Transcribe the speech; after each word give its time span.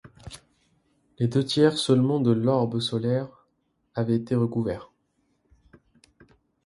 Les 1.19 1.27
deux 1.27 1.45
tiers 1.45 1.77
seulement 1.77 2.19
de 2.19 2.31
l’orbe 2.31 2.79
solaire 2.79 3.45
avaient 3.93 4.15
été 4.15 4.33
recouverts! 4.33 4.89